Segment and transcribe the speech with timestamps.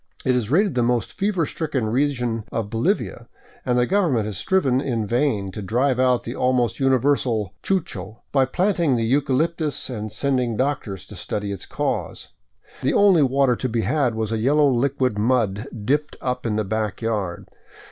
[0.25, 3.27] It is rated the most fever stricken region of Bolivia,
[3.63, 8.45] and the government has striven in vain to drive out the almost universal chucho by
[8.45, 12.29] planting the eucalyp tus and sending doctors to study its cause.
[12.81, 16.65] The only water to be had was a yellow liquid mud dipped up in the
[16.65, 17.45] back yard.